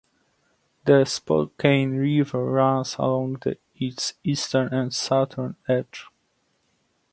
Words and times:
The 0.85 1.05
Spokane 1.05 1.91
River 1.95 2.43
runs 2.43 2.95
along 2.97 3.43
its 3.75 4.15
eastern 4.23 4.73
and 4.73 4.91
southern 4.91 5.57
edge. 5.67 6.07